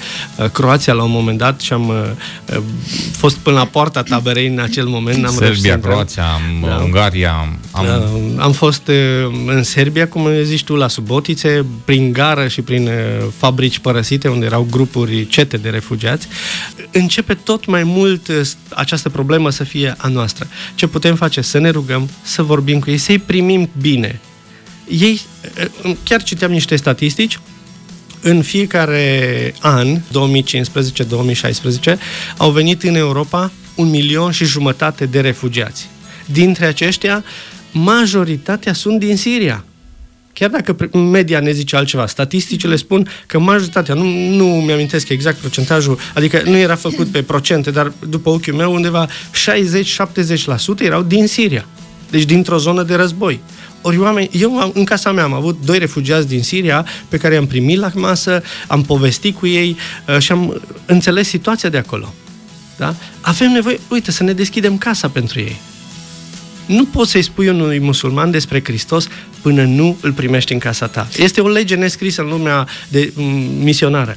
Croația 0.51 0.93
la 0.93 1.03
un 1.03 1.11
moment 1.11 1.37
dat 1.37 1.61
și 1.61 1.73
am 1.73 2.15
fost 3.11 3.37
până 3.37 3.57
la 3.57 3.65
poarta 3.65 4.03
taberei 4.03 4.47
în 4.47 4.59
acel 4.59 4.85
moment. 4.85 5.25
Am 5.25 5.33
Serbia, 5.33 5.79
Croația, 5.79 6.23
da. 6.61 6.81
Ungaria. 6.83 7.57
Am... 7.71 7.85
am 8.37 8.51
fost 8.51 8.91
în 9.47 9.63
Serbia, 9.63 10.07
cum 10.07 10.29
zici 10.43 10.63
tu, 10.63 10.75
la 10.75 10.87
Subotițe, 10.87 11.65
prin 11.85 12.11
gară 12.11 12.47
și 12.47 12.61
prin 12.61 12.89
fabrici 13.37 13.79
părăsite, 13.79 14.27
unde 14.27 14.45
erau 14.45 14.67
grupuri 14.71 15.27
cete 15.27 15.57
de 15.57 15.69
refugiați. 15.69 16.27
Începe 16.91 17.33
tot 17.33 17.52
mai 17.65 17.83
mult 17.83 18.27
uh, 18.27 18.49
această 18.69 19.09
problemă 19.09 19.49
să 19.49 19.63
fie 19.63 19.93
a 19.97 20.07
noastră. 20.07 20.47
Ce 20.75 20.87
putem 20.87 21.15
face? 21.15 21.41
Să 21.41 21.57
ne 21.57 21.69
rugăm, 21.69 22.09
să 22.21 22.43
vorbim 22.43 22.79
cu 22.79 22.89
ei, 22.89 22.97
să-i 22.97 23.19
primim 23.19 23.69
bine. 23.81 24.19
Ei, 24.89 25.21
uh, 25.83 25.95
chiar 26.03 26.23
citeam 26.23 26.51
niște 26.51 26.75
statistici, 26.75 27.39
în 28.21 28.41
fiecare 28.41 29.53
an, 29.59 29.97
2015-2016, 29.97 30.01
au 32.37 32.51
venit 32.51 32.83
în 32.83 32.95
Europa 32.95 33.51
un 33.75 33.89
milion 33.89 34.31
și 34.31 34.45
jumătate 34.45 35.05
de 35.05 35.19
refugiați. 35.19 35.89
Dintre 36.25 36.65
aceștia, 36.65 37.23
majoritatea 37.71 38.73
sunt 38.73 38.99
din 38.99 39.17
Siria. 39.17 39.65
Chiar 40.33 40.49
dacă 40.49 40.89
media 40.97 41.39
ne 41.39 41.51
zice 41.51 41.75
altceva, 41.75 42.07
statisticile 42.07 42.75
spun 42.75 43.09
că 43.25 43.39
majoritatea, 43.39 43.93
nu, 43.93 44.29
nu 44.29 44.45
mi-amintesc 44.45 45.09
exact 45.09 45.37
procentajul, 45.37 45.99
adică 46.13 46.41
nu 46.45 46.57
era 46.57 46.75
făcut 46.75 47.07
pe 47.07 47.21
procente, 47.21 47.71
dar 47.71 47.91
după 48.09 48.29
ochiul 48.29 48.53
meu 48.53 48.73
undeva 48.73 49.07
60-70% 49.07 49.09
erau 50.79 51.01
din 51.01 51.27
Siria. 51.27 51.65
Deci 52.09 52.23
dintr-o 52.23 52.57
zonă 52.57 52.83
de 52.83 52.95
război. 52.95 53.39
Ori 53.81 53.97
oameni, 53.97 54.29
eu 54.31 54.71
în 54.73 54.83
casa 54.83 55.11
mea 55.11 55.23
am 55.23 55.33
avut 55.33 55.59
doi 55.65 55.77
refugiați 55.77 56.27
din 56.27 56.43
Siria 56.43 56.85
pe 57.07 57.17
care 57.17 57.33
i-am 57.33 57.47
primit 57.47 57.79
la 57.79 57.91
masă, 57.93 58.43
am 58.67 58.83
povestit 58.83 59.35
cu 59.35 59.47
ei 59.47 59.77
uh, 60.07 60.17
și 60.19 60.31
am 60.31 60.61
înțeles 60.85 61.27
situația 61.27 61.69
de 61.69 61.77
acolo. 61.77 62.13
Da? 62.77 62.95
Avem 63.21 63.51
nevoie, 63.51 63.79
uite, 63.89 64.11
să 64.11 64.23
ne 64.23 64.33
deschidem 64.33 64.77
casa 64.77 65.07
pentru 65.07 65.39
ei. 65.39 65.59
Nu 66.65 66.85
poți 66.85 67.11
să-i 67.11 67.21
spui 67.21 67.47
unui 67.47 67.79
musulman 67.79 68.31
despre 68.31 68.61
Hristos 68.63 69.07
până 69.41 69.63
nu 69.63 69.97
îl 70.01 70.11
primești 70.11 70.53
în 70.53 70.59
casa 70.59 70.87
ta. 70.87 71.07
Este 71.17 71.41
o 71.41 71.47
lege 71.47 71.75
nescrisă 71.75 72.21
în 72.21 72.27
lumea 72.27 72.67
de 72.87 73.13
misionară. 73.59 74.15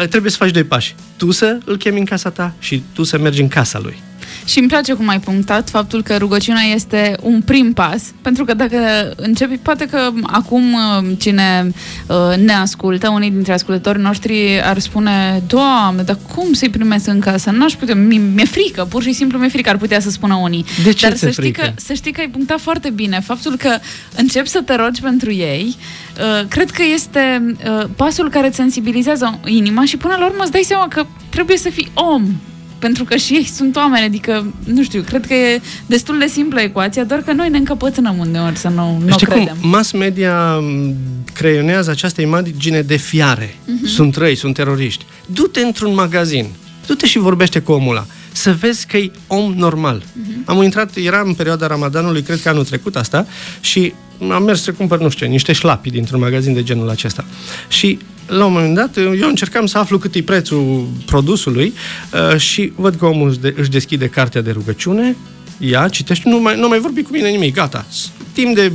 Uh, 0.00 0.08
trebuie 0.08 0.30
să 0.30 0.36
faci 0.36 0.50
doi 0.50 0.64
pași. 0.64 0.94
Tu 1.16 1.30
să 1.30 1.58
îl 1.64 1.76
chemi 1.76 1.98
în 1.98 2.04
casa 2.04 2.30
ta 2.30 2.54
și 2.58 2.82
tu 2.92 3.02
să 3.02 3.18
mergi 3.18 3.40
în 3.40 3.48
casa 3.48 3.78
lui. 3.78 4.02
Și 4.44 4.58
îmi 4.58 4.68
place 4.68 4.92
cum 4.92 5.08
ai 5.08 5.20
punctat 5.20 5.70
faptul 5.70 6.02
că 6.02 6.16
rugăciunea 6.16 6.62
este 6.62 7.16
un 7.22 7.40
prim 7.40 7.72
pas, 7.72 8.02
pentru 8.22 8.44
că 8.44 8.54
dacă 8.54 9.12
începi, 9.16 9.56
poate 9.56 9.86
că 9.86 10.10
acum 10.22 10.72
uh, 10.72 11.16
cine 11.18 11.72
uh, 12.06 12.36
ne 12.36 12.52
ascultă, 12.52 13.08
unii 13.08 13.30
dintre 13.30 13.52
ascultătorii 13.52 14.02
noștri 14.02 14.62
ar 14.62 14.78
spune, 14.78 15.42
Doamne, 15.46 16.02
dar 16.02 16.18
cum 16.34 16.52
să-i 16.52 16.68
primesc 16.68 17.06
în 17.06 17.20
casă? 17.20 17.50
N-aș 17.50 17.72
putea, 17.72 17.94
mi-e 17.94 18.44
frică, 18.44 18.84
pur 18.84 19.02
și 19.02 19.12
simplu 19.12 19.38
mi-e 19.38 19.48
frică, 19.48 19.70
ar 19.70 19.76
putea 19.76 20.00
să 20.00 20.10
spună 20.10 20.34
unii. 20.34 20.64
De 20.84 20.92
ce 20.92 21.08
dar 21.08 21.16
să 21.16 21.30
știi, 21.30 21.52
că, 21.52 21.72
să 21.76 21.92
știi 21.92 22.12
că 22.12 22.20
ai 22.20 22.28
punctat 22.28 22.60
foarte 22.60 22.90
bine 22.90 23.20
faptul 23.20 23.56
că 23.56 23.78
începi 24.16 24.48
să 24.48 24.60
te 24.60 24.74
rogi 24.74 25.00
pentru 25.00 25.32
ei, 25.32 25.76
uh, 26.18 26.46
cred 26.48 26.70
că 26.70 26.82
este 26.94 27.54
pasul 27.96 28.30
care 28.30 28.46
îți 28.46 28.56
sensibilizează 28.56 29.40
inima 29.46 29.84
și 29.84 29.96
până 29.96 30.16
la 30.18 30.26
urmă 30.26 30.42
îți 30.42 30.52
dai 30.52 30.62
seama 30.64 30.88
că 30.88 31.06
trebuie 31.28 31.56
să 31.56 31.70
fii 31.70 31.90
om 31.94 32.22
pentru 32.84 33.04
că 33.04 33.16
și 33.16 33.32
ei 33.34 33.44
sunt 33.44 33.76
oameni, 33.76 34.04
adică, 34.04 34.54
nu 34.64 34.82
știu, 34.82 35.02
cred 35.02 35.26
că 35.26 35.34
e 35.34 35.60
destul 35.86 36.18
de 36.18 36.26
simplă 36.26 36.60
ecuația, 36.60 37.04
doar 37.04 37.20
că 37.20 37.32
noi 37.32 37.48
ne 37.48 37.56
încăpățânăm 37.56 38.18
uneori 38.18 38.56
să 38.56 38.68
nu, 38.68 39.02
nu 39.04 39.10
Știi 39.10 39.26
credem. 39.26 39.56
Cum 39.60 39.70
mass 39.70 39.90
media 39.90 40.62
creionează 41.32 41.90
această 41.90 42.20
imagine 42.20 42.82
de 42.82 42.96
fiare. 42.96 43.46
Uh-huh. 43.46 43.86
Sunt 43.86 44.16
răi, 44.16 44.34
sunt 44.34 44.54
teroriști. 44.54 45.04
Du-te 45.26 45.60
într-un 45.60 45.94
magazin, 45.94 46.46
du-te 46.86 47.06
și 47.06 47.18
vorbește 47.18 47.58
cu 47.58 47.72
omul 47.72 47.96
ăla 47.96 48.06
să 48.32 48.52
vezi 48.60 48.86
că 48.86 48.96
e 48.96 49.10
om 49.26 49.54
normal. 49.56 50.02
Uh-huh. 50.02 50.44
Am 50.44 50.62
intrat, 50.62 50.96
era 50.96 51.22
în 51.24 51.34
perioada 51.34 51.66
Ramadanului, 51.66 52.22
cred 52.22 52.40
că 52.40 52.48
anul 52.48 52.64
trecut 52.64 52.96
asta, 52.96 53.26
și 53.60 53.92
am 54.30 54.42
mers 54.42 54.62
să 54.62 54.72
cumpăr, 54.72 55.00
nu 55.00 55.08
știu, 55.08 55.26
niște 55.26 55.52
șlapi 55.52 55.90
dintr-un 55.90 56.20
magazin 56.20 56.54
de 56.54 56.62
genul 56.62 56.88
acesta. 56.90 57.24
Și 57.68 57.98
la 58.26 58.44
un 58.44 58.52
moment 58.52 58.74
dat, 58.74 58.96
eu 58.96 59.28
încercam 59.28 59.66
să 59.66 59.78
aflu 59.78 59.98
cât 59.98 60.14
e 60.14 60.22
prețul 60.22 60.88
produsului 61.06 61.72
uh, 62.30 62.38
și 62.38 62.72
văd 62.76 62.94
că 62.94 63.04
omul 63.04 63.38
își 63.56 63.70
deschide 63.70 64.08
cartea 64.08 64.40
de 64.40 64.50
rugăciune, 64.50 65.16
ia, 65.58 65.88
citește, 65.88 66.28
nu 66.28 66.40
mai, 66.40 66.58
nu 66.58 66.68
mai 66.68 66.78
vorbi 66.78 67.02
cu 67.02 67.08
mine 67.12 67.28
nimic, 67.28 67.54
gata. 67.54 67.86
Timp 68.32 68.54
de 68.54 68.72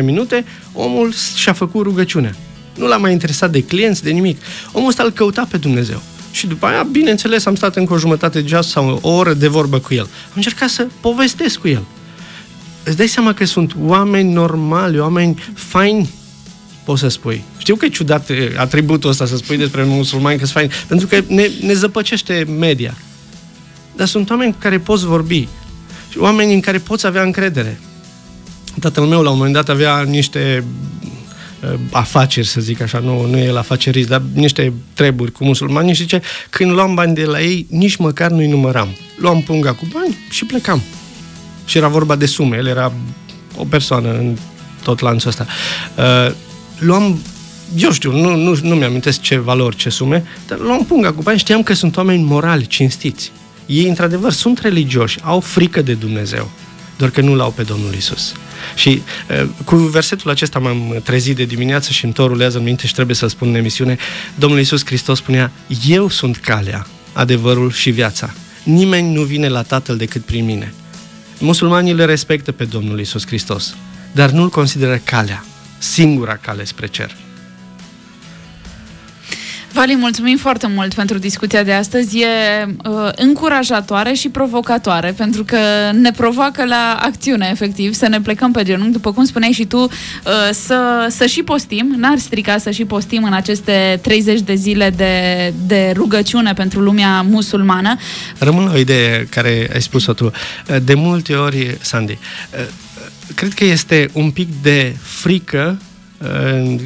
5-10 0.00 0.04
minute, 0.04 0.44
omul 0.72 1.12
și-a 1.36 1.52
făcut 1.52 1.82
rugăciune. 1.82 2.34
Nu 2.76 2.86
l-a 2.86 2.96
mai 2.96 3.12
interesat 3.12 3.50
de 3.50 3.62
clienți, 3.62 4.02
de 4.02 4.10
nimic. 4.10 4.40
Omul 4.72 4.88
ăsta 4.88 5.02
îl 5.02 5.10
căuta 5.10 5.46
pe 5.50 5.56
Dumnezeu. 5.56 6.02
Și 6.30 6.46
după 6.46 6.66
aia, 6.66 6.82
bineînțeles, 6.82 7.46
am 7.46 7.54
stat 7.54 7.76
încă 7.76 7.92
o 7.92 7.98
jumătate 7.98 8.40
de 8.40 8.48
ceas 8.48 8.68
sau 8.68 8.98
o 9.02 9.10
oră 9.10 9.34
de 9.34 9.48
vorbă 9.48 9.78
cu 9.78 9.94
el. 9.94 10.02
Am 10.02 10.32
încercat 10.34 10.68
să 10.68 10.86
povestesc 11.00 11.58
cu 11.58 11.68
el. 11.68 11.82
Îți 12.84 12.96
dai 12.96 13.06
seama 13.06 13.34
că 13.34 13.44
sunt 13.44 13.76
oameni 13.80 14.32
normali, 14.32 14.98
oameni 14.98 15.44
faini, 15.54 16.10
poți 16.88 17.00
să 17.00 17.08
spui. 17.08 17.42
Știu 17.58 17.76
că 17.76 17.84
e 17.84 17.88
ciudat 17.88 18.30
atributul 18.56 19.10
ăsta 19.10 19.26
să 19.26 19.36
spui 19.36 19.56
despre 19.56 19.84
musulmani 19.84 20.38
că 20.38 20.44
sunt 20.44 20.56
faini, 20.56 20.72
pentru 20.86 21.06
că 21.06 21.22
ne, 21.26 21.50
ne 21.60 21.72
zăpăcește 21.72 22.46
media. 22.58 22.94
Dar 23.96 24.06
sunt 24.06 24.30
oameni 24.30 24.52
cu 24.52 24.58
care 24.60 24.78
poți 24.78 25.04
vorbi. 25.04 25.48
Oameni 26.16 26.54
în 26.54 26.60
care 26.60 26.78
poți 26.78 27.06
avea 27.06 27.22
încredere. 27.22 27.80
Tatăl 28.80 29.04
meu 29.04 29.22
la 29.22 29.30
un 29.30 29.36
moment 29.36 29.54
dat 29.54 29.68
avea 29.68 30.02
niște 30.02 30.64
uh, 31.62 31.74
afaceri, 31.90 32.46
să 32.46 32.60
zic 32.60 32.80
așa, 32.80 32.98
nu, 32.98 33.26
nu 33.26 33.36
e 33.36 33.44
el 33.44 33.56
afacerist, 33.56 34.08
dar 34.08 34.22
niște 34.32 34.72
treburi 34.94 35.32
cu 35.32 35.44
musulmani 35.44 35.94
și 35.94 36.02
zice, 36.02 36.20
când 36.50 36.70
luam 36.70 36.94
bani 36.94 37.14
de 37.14 37.24
la 37.24 37.40
ei, 37.40 37.66
nici 37.70 37.96
măcar 37.96 38.30
nu-i 38.30 38.48
număram. 38.48 38.88
Luam 39.18 39.42
punga 39.42 39.72
cu 39.72 39.86
bani 39.92 40.16
și 40.30 40.44
plecam. 40.44 40.82
Și 41.64 41.76
era 41.76 41.88
vorba 41.88 42.16
de 42.16 42.26
sume, 42.26 42.56
el 42.56 42.66
era 42.66 42.92
o 43.56 43.64
persoană 43.64 44.12
în 44.12 44.36
tot 44.82 45.00
lanțul 45.00 45.28
ăsta. 45.28 45.46
Uh, 45.96 46.34
luam 46.78 47.18
eu 47.76 47.92
știu, 47.92 48.20
nu, 48.20 48.36
nu, 48.36 48.58
nu 48.62 48.74
mi-amintesc 48.74 49.20
ce 49.20 49.38
valori, 49.38 49.76
ce 49.76 49.88
sume, 49.88 50.24
dar 50.46 50.58
luam 50.58 50.84
punga 50.84 51.12
cu 51.12 51.22
bani, 51.22 51.38
știam 51.38 51.62
că 51.62 51.74
sunt 51.74 51.96
oameni 51.96 52.22
morali, 52.22 52.66
cinstiți. 52.66 53.32
Ei, 53.66 53.88
într-adevăr, 53.88 54.32
sunt 54.32 54.58
religioși, 54.58 55.18
au 55.22 55.40
frică 55.40 55.82
de 55.82 55.94
Dumnezeu, 55.94 56.50
doar 56.96 57.10
că 57.10 57.20
nu 57.20 57.34
l-au 57.34 57.50
pe 57.50 57.62
Domnul 57.62 57.94
Isus. 57.94 58.32
Și 58.74 59.02
uh, 59.30 59.48
cu 59.64 59.76
versetul 59.76 60.30
acesta 60.30 60.58
m-am 60.58 61.00
trezit 61.04 61.36
de 61.36 61.44
dimineață 61.44 61.90
și 61.92 62.04
îmi 62.04 62.12
tot 62.12 62.26
rulează 62.26 62.58
în 62.58 62.64
minte 62.64 62.86
și 62.86 62.94
trebuie 62.94 63.16
să 63.16 63.26
spun 63.26 63.48
în 63.48 63.54
emisiune, 63.54 63.96
Domnul 64.34 64.58
Isus 64.58 64.84
Hristos 64.84 65.18
spunea, 65.18 65.52
eu 65.86 66.08
sunt 66.08 66.36
calea, 66.36 66.86
adevărul 67.12 67.70
și 67.70 67.90
viața. 67.90 68.34
Nimeni 68.62 69.12
nu 69.12 69.22
vine 69.22 69.48
la 69.48 69.62
Tatăl 69.62 69.96
decât 69.96 70.22
prin 70.22 70.44
mine. 70.44 70.74
Musulmanii 71.38 71.94
le 71.94 72.04
respectă 72.04 72.52
pe 72.52 72.64
Domnul 72.64 73.00
Isus 73.00 73.26
Hristos, 73.26 73.76
dar 74.12 74.30
nu-L 74.30 74.48
consideră 74.48 75.00
calea, 75.04 75.44
singura 75.78 76.36
cale 76.36 76.64
spre 76.64 76.86
cer. 76.86 77.16
Vali, 79.72 79.96
mulțumim 79.96 80.36
foarte 80.36 80.66
mult 80.66 80.94
pentru 80.94 81.18
discuția 81.18 81.62
de 81.62 81.72
astăzi. 81.72 82.18
E 82.18 82.26
uh, 82.66 83.08
încurajatoare 83.16 84.12
și 84.12 84.28
provocatoare, 84.28 85.14
pentru 85.16 85.44
că 85.44 85.58
ne 85.92 86.10
provoacă 86.10 86.64
la 86.64 86.98
acțiune, 87.02 87.48
efectiv, 87.50 87.92
să 87.94 88.08
ne 88.08 88.20
plecăm 88.20 88.52
pe 88.52 88.62
genunchi, 88.62 88.92
după 88.92 89.12
cum 89.12 89.24
spuneai 89.24 89.52
și 89.52 89.64
tu, 89.64 89.78
uh, 89.78 89.90
să, 90.50 91.06
să 91.10 91.26
și 91.26 91.42
postim, 91.42 91.94
n-ar 91.96 92.18
strica 92.18 92.58
să 92.58 92.70
și 92.70 92.84
postim 92.84 93.24
în 93.24 93.32
aceste 93.32 93.98
30 94.02 94.40
de 94.40 94.54
zile 94.54 94.90
de, 94.90 95.54
de 95.66 95.92
rugăciune 95.96 96.52
pentru 96.52 96.80
lumea 96.80 97.22
musulmană. 97.22 97.96
Rămân 98.38 98.64
la 98.64 98.72
o 98.72 98.76
idee 98.76 99.26
care 99.30 99.70
ai 99.72 99.82
spus-o 99.82 100.12
tu. 100.12 100.30
De 100.82 100.94
multe 100.94 101.34
ori, 101.34 101.76
Sandy, 101.80 102.12
uh, 102.12 102.66
cred 103.34 103.54
că 103.54 103.64
este 103.64 104.10
un 104.12 104.30
pic 104.30 104.48
de 104.62 104.96
frică 105.02 105.80
uh, 106.18 106.78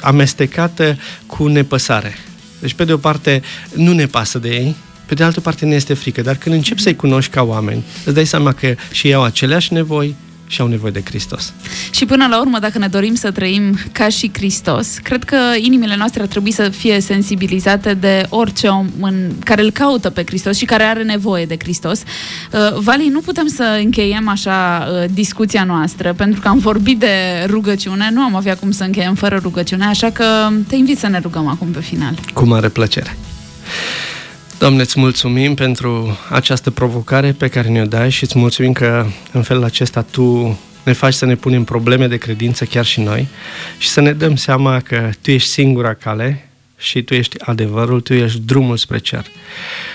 amestecată 0.00 0.98
cu 1.26 1.46
nepăsare. 1.46 2.14
Deci, 2.60 2.74
pe 2.74 2.84
de 2.84 2.92
o 2.92 2.96
parte, 2.96 3.42
nu 3.74 3.92
ne 3.92 4.06
pasă 4.06 4.38
de 4.38 4.48
ei, 4.48 4.76
pe 5.06 5.14
de 5.14 5.22
altă 5.22 5.40
parte 5.40 5.66
ne 5.66 5.74
este 5.74 5.94
frică, 5.94 6.22
dar 6.22 6.36
când 6.36 6.54
începi 6.54 6.80
să-i 6.80 6.96
cunoști 6.96 7.30
ca 7.30 7.42
oameni, 7.42 7.84
îți 8.04 8.14
dai 8.14 8.26
seama 8.26 8.52
că 8.52 8.74
și 8.90 9.06
ei 9.06 9.14
au 9.14 9.22
aceleași 9.22 9.72
nevoi, 9.72 10.16
și 10.50 10.60
au 10.60 10.66
nevoie 10.66 10.92
de 10.92 11.02
Hristos. 11.04 11.52
Și 11.90 12.04
până 12.04 12.26
la 12.26 12.40
urmă, 12.40 12.58
dacă 12.58 12.78
ne 12.78 12.86
dorim 12.86 13.14
să 13.14 13.30
trăim 13.30 13.78
ca 13.92 14.08
și 14.08 14.30
Hristos, 14.32 14.98
cred 15.02 15.24
că 15.24 15.36
inimile 15.58 15.96
noastre 15.96 16.22
ar 16.22 16.28
trebui 16.28 16.50
să 16.50 16.68
fie 16.68 17.00
sensibilizate 17.00 17.94
de 17.94 18.26
orice 18.28 18.66
om 18.66 18.86
în, 19.00 19.30
care 19.44 19.62
îl 19.62 19.70
caută 19.70 20.10
pe 20.10 20.22
Hristos 20.26 20.56
și 20.56 20.64
care 20.64 20.82
are 20.82 21.02
nevoie 21.02 21.44
de 21.44 21.56
Hristos. 21.58 22.02
Uh, 22.52 22.78
Vali, 22.78 23.08
nu 23.08 23.20
putem 23.20 23.46
să 23.46 23.78
încheiem 23.82 24.28
așa 24.28 24.88
uh, 24.92 25.04
discuția 25.12 25.64
noastră, 25.64 26.12
pentru 26.12 26.40
că 26.40 26.48
am 26.48 26.58
vorbit 26.58 26.98
de 26.98 27.44
rugăciune, 27.46 28.10
nu 28.12 28.20
am 28.20 28.34
avea 28.34 28.56
cum 28.56 28.70
să 28.70 28.84
încheiem 28.84 29.14
fără 29.14 29.38
rugăciune, 29.42 29.84
așa 29.84 30.10
că 30.10 30.24
te 30.68 30.76
invit 30.76 30.98
să 30.98 31.08
ne 31.08 31.18
rugăm 31.18 31.46
acum 31.46 31.68
pe 31.68 31.80
final. 31.80 32.14
Cu 32.34 32.46
mare 32.46 32.68
plăcere. 32.68 33.16
Doamne, 34.60 34.80
îți 34.80 35.00
mulțumim 35.00 35.54
pentru 35.54 36.18
această 36.30 36.70
provocare 36.70 37.32
pe 37.32 37.48
care 37.48 37.68
ne-o 37.68 37.84
dai 37.84 38.10
și 38.10 38.22
îți 38.22 38.38
mulțumim 38.38 38.72
că 38.72 39.06
în 39.32 39.42
felul 39.42 39.64
acesta 39.64 40.02
Tu 40.02 40.58
ne 40.84 40.92
faci 40.92 41.14
să 41.14 41.24
ne 41.24 41.34
punem 41.34 41.64
probleme 41.64 42.06
de 42.06 42.16
credință 42.16 42.64
chiar 42.64 42.84
și 42.84 43.00
noi 43.00 43.28
și 43.78 43.88
să 43.88 44.00
ne 44.00 44.12
dăm 44.12 44.36
seama 44.36 44.80
că 44.80 45.10
Tu 45.22 45.30
ești 45.30 45.48
singura 45.48 45.94
cale 45.94 46.48
și 46.76 47.02
Tu 47.02 47.14
ești 47.14 47.36
adevărul, 47.40 48.00
Tu 48.00 48.14
ești 48.14 48.38
drumul 48.38 48.76
spre 48.76 48.98
cer. 48.98 49.26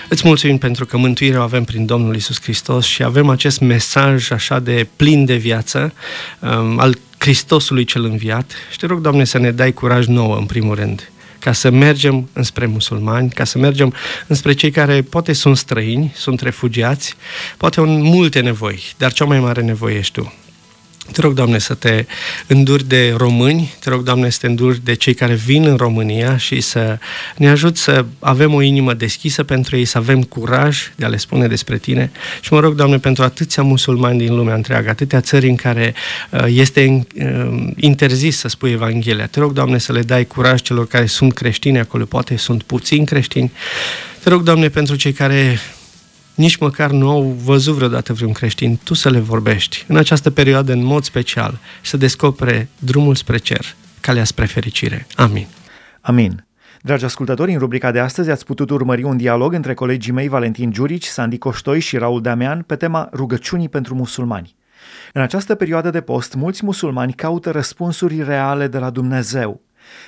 Îți 0.08 0.26
mulțumim 0.26 0.58
pentru 0.58 0.86
că 0.86 0.96
mântuirea 0.96 1.40
o 1.40 1.42
avem 1.42 1.64
prin 1.64 1.86
Domnul 1.86 2.16
Isus 2.16 2.40
Hristos 2.42 2.84
și 2.84 3.02
avem 3.02 3.28
acest 3.28 3.60
mesaj 3.60 4.30
așa 4.30 4.58
de 4.58 4.86
plin 4.96 5.24
de 5.24 5.36
viață 5.36 5.92
um, 6.40 6.78
al 6.78 6.98
Hristosului 7.18 7.84
cel 7.84 8.04
înviat 8.04 8.52
și 8.70 8.78
te 8.78 8.86
rog, 8.86 9.00
Doamne, 9.00 9.24
să 9.24 9.38
ne 9.38 9.50
dai 9.50 9.72
curaj 9.72 10.06
nouă, 10.06 10.36
în 10.36 10.46
primul 10.46 10.74
rând, 10.74 11.10
ca 11.46 11.52
să 11.52 11.70
mergem 11.70 12.28
înspre 12.32 12.66
musulmani, 12.66 13.30
ca 13.30 13.44
să 13.44 13.58
mergem 13.58 13.94
înspre 14.26 14.52
cei 14.52 14.70
care 14.70 15.02
poate 15.02 15.32
sunt 15.32 15.56
străini, 15.56 16.12
sunt 16.14 16.40
refugiați, 16.40 17.14
poate 17.56 17.80
au 17.80 17.86
multe 17.86 18.40
nevoi, 18.40 18.82
dar 18.98 19.12
cea 19.12 19.24
mai 19.24 19.40
mare 19.40 19.62
nevoie 19.62 19.96
ești 19.96 20.12
tu. 20.12 20.32
Te 21.12 21.20
rog, 21.20 21.32
Doamne, 21.32 21.58
să 21.58 21.74
te 21.74 22.06
înduri 22.46 22.84
de 22.84 23.14
români, 23.16 23.74
te 23.80 23.90
rog, 23.90 24.02
Doamne, 24.02 24.30
să 24.30 24.38
te 24.40 24.46
înduri 24.46 24.84
de 24.84 24.94
cei 24.94 25.14
care 25.14 25.34
vin 25.34 25.66
în 25.66 25.76
România 25.76 26.36
și 26.36 26.60
să 26.60 26.98
ne 27.36 27.48
ajut 27.48 27.76
să 27.76 28.04
avem 28.18 28.54
o 28.54 28.62
inimă 28.62 28.94
deschisă 28.94 29.42
pentru 29.42 29.76
ei, 29.76 29.84
să 29.84 29.98
avem 29.98 30.22
curaj 30.22 30.78
de 30.96 31.04
a 31.04 31.08
le 31.08 31.16
spune 31.16 31.46
despre 31.46 31.78
Tine. 31.78 32.10
Și 32.40 32.52
mă 32.52 32.60
rog, 32.60 32.74
Doamne, 32.74 32.98
pentru 32.98 33.22
atâția 33.22 33.62
musulmani 33.62 34.18
din 34.18 34.34
lumea 34.34 34.54
întreagă, 34.54 34.88
atâtea 34.88 35.20
țări 35.20 35.48
în 35.48 35.56
care 35.56 35.94
uh, 36.30 36.44
este 36.48 37.06
uh, 37.14 37.68
interzis 37.76 38.38
să 38.38 38.48
spui 38.48 38.70
Evanghelia. 38.70 39.26
Te 39.26 39.40
rog, 39.40 39.52
Doamne, 39.52 39.78
să 39.78 39.92
le 39.92 40.02
dai 40.02 40.26
curaj 40.26 40.60
celor 40.60 40.86
care 40.86 41.06
sunt 41.06 41.34
creștini 41.34 41.78
acolo, 41.78 42.04
poate 42.04 42.36
sunt 42.36 42.62
puțini 42.62 43.06
creștini. 43.06 43.52
Te 44.22 44.28
rog, 44.28 44.42
Doamne, 44.42 44.68
pentru 44.68 44.96
cei 44.96 45.12
care 45.12 45.58
nici 46.36 46.56
măcar 46.56 46.90
nu 46.90 47.10
au 47.10 47.22
văzut 47.22 47.74
vreodată 47.74 48.12
vreun 48.12 48.32
creștin, 48.32 48.78
tu 48.84 48.94
să 48.94 49.10
le 49.10 49.18
vorbești 49.18 49.84
în 49.88 49.96
această 49.96 50.30
perioadă 50.30 50.72
în 50.72 50.84
mod 50.84 51.04
special 51.04 51.58
și 51.80 51.90
să 51.90 51.96
descopere 51.96 52.68
drumul 52.78 53.14
spre 53.14 53.38
cer, 53.38 53.74
calea 54.00 54.24
spre 54.24 54.44
fericire. 54.44 55.06
Amin. 55.14 55.46
Amin. 56.00 56.46
Dragi 56.80 57.04
ascultători, 57.04 57.52
în 57.52 57.58
rubrica 57.58 57.90
de 57.90 57.98
astăzi 57.98 58.30
ați 58.30 58.44
putut 58.44 58.70
urmări 58.70 59.02
un 59.02 59.16
dialog 59.16 59.52
între 59.52 59.74
colegii 59.74 60.12
mei 60.12 60.28
Valentin 60.28 60.72
Giurici, 60.72 61.04
Sandy 61.04 61.38
Coștoi 61.38 61.80
și 61.80 61.96
Raul 61.96 62.20
Damean 62.20 62.62
pe 62.62 62.76
tema 62.76 63.08
rugăciunii 63.12 63.68
pentru 63.68 63.94
musulmani. 63.94 64.54
În 65.12 65.22
această 65.22 65.54
perioadă 65.54 65.90
de 65.90 66.00
post, 66.00 66.34
mulți 66.34 66.64
musulmani 66.64 67.12
caută 67.12 67.50
răspunsuri 67.50 68.22
reale 68.22 68.66
de 68.66 68.78
la 68.78 68.90
Dumnezeu. 68.90 69.60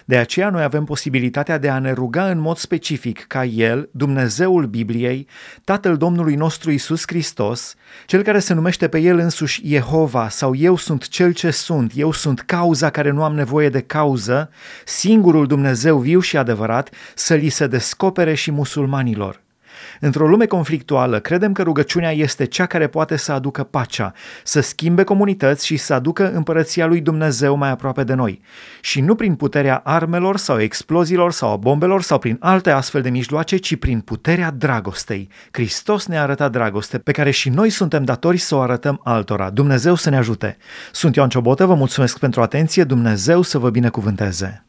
De 0.05 0.17
aceea 0.17 0.51
noi 0.51 0.63
avem 0.63 0.85
posibilitatea 0.85 1.59
de 1.59 1.69
a 1.69 1.79
ne 1.79 1.93
ruga 1.93 2.31
în 2.31 2.39
mod 2.39 2.57
specific 2.57 3.25
ca 3.27 3.45
El, 3.45 3.89
Dumnezeul 3.93 4.67
Bibliei, 4.67 5.27
Tatăl 5.65 5.97
Domnului 5.97 6.35
nostru 6.35 6.71
Isus 6.71 7.03
Hristos, 7.07 7.75
Cel 8.07 8.23
care 8.23 8.39
se 8.39 8.55
numește 8.55 8.89
pe 8.89 8.99
El 8.99 9.19
însuși 9.19 9.69
Jehova 9.69 10.29
sau 10.29 10.55
Eu 10.57 10.77
sunt 10.77 11.09
Cel 11.09 11.33
ce 11.33 11.51
sunt, 11.51 11.93
Eu 11.95 12.13
sunt 12.13 12.41
cauza 12.41 12.91
care 12.91 13.11
nu 13.11 13.23
am 13.23 13.35
nevoie 13.35 13.69
de 13.69 13.81
cauză, 13.81 14.51
singurul 14.85 15.47
Dumnezeu 15.47 15.99
viu 15.99 16.21
și 16.21 16.37
adevărat, 16.37 16.91
să 17.15 17.35
li 17.35 17.49
se 17.49 17.67
descopere 17.67 18.35
și 18.35 18.51
musulmanilor. 18.51 19.47
Într-o 20.01 20.29
lume 20.29 20.47
conflictuală, 20.47 21.19
credem 21.19 21.53
că 21.53 21.63
rugăciunea 21.63 22.13
este 22.13 22.45
cea 22.45 22.67
care 22.67 22.87
poate 22.87 23.17
să 23.17 23.33
aducă 23.33 23.63
pacea, 23.63 24.13
să 24.45 24.61
schimbe 24.61 25.03
comunități 25.05 25.67
și 25.67 25.77
să 25.77 25.95
aducă 25.95 26.33
împărăția 26.33 26.87
lui 26.87 27.01
Dumnezeu 27.01 27.57
mai 27.57 27.71
aproape 27.71 28.05
de 28.05 28.15
noi. 28.15 28.41
Și 28.81 29.01
nu 29.01 29.15
prin 29.15 29.35
puterea 29.35 29.81
armelor 29.85 30.37
sau 30.37 30.61
exploziilor 30.61 31.33
sau 31.33 31.53
a 31.53 31.57
bombelor 31.57 32.03
sau 32.03 32.19
prin 32.19 32.37
alte 32.41 32.71
astfel 32.71 33.03
de 33.03 33.11
mijloace, 33.11 33.57
ci 33.57 33.77
prin 33.77 34.01
puterea 34.01 34.51
dragostei. 34.51 35.29
Hristos 35.51 36.07
ne-a 36.07 36.23
arătat 36.23 36.53
dragoste 36.53 36.99
pe 36.99 37.13
care 37.13 37.31
și 37.31 37.49
noi 37.49 37.71
suntem 37.71 38.05
datori 38.05 38.39
să 38.39 38.55
o 38.55 38.61
arătăm 38.61 39.01
altora. 39.05 39.51
Dumnezeu 39.51 39.95
să 39.95 40.11
ne 40.11 40.17
ajute! 40.17 40.57
Sunt 40.93 41.17
Ioan 41.17 41.29
Ciobotă, 41.29 41.67
vă 41.67 41.75
mulțumesc 41.75 42.19
pentru 42.19 42.43
atenție, 42.43 42.85
Dumnezeu 42.85 43.43
să 43.43 43.59
vă 43.59 43.71
binecuvânteze! 43.71 44.65